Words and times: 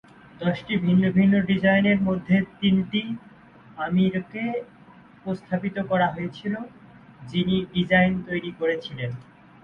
দশটি 0.39 0.73
ভিন্ন 1.15 1.33
ডিজাইনের 1.49 1.99
মধ্যে 2.01 2.35
তিনটি 2.59 3.01
আমিরকে 3.77 4.43
উপস্থাপিত 5.17 5.75
করা 5.91 6.07
হয়েছিল, 6.07 6.53
যিনি 7.29 7.55
ডিজাইন 7.73 8.13
তৈরি 8.27 8.51
করেছিলেন। 8.59 9.11